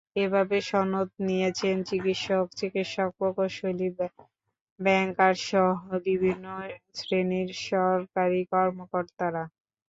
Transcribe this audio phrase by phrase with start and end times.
[0.15, 3.89] এভাবে সনদ নিয়েছেন চিকিৎসক, শিক্ষক, প্রকৌশলী,
[4.79, 5.75] ব্যাংকারসহ
[5.99, 6.45] বিভিন্ন
[6.97, 9.43] শ্রেণীর সরকারি কর্মকর্তারা।